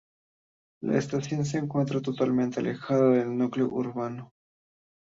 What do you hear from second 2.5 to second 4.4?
alejada del núcleo urbano.